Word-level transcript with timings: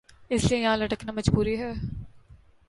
اس 0.29 0.43
لئے 0.51 0.59
یہان 0.59 0.79
لٹکنا 0.79 1.11
مجبوری 1.11 1.55
ہے 1.59 1.71